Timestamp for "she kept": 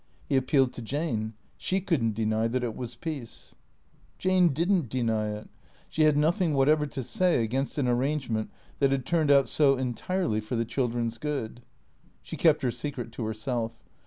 12.23-12.63